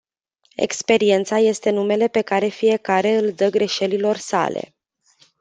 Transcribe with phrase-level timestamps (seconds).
[0.55, 4.73] Experiența este numele pe care fiecare îl dă greșelilor sale.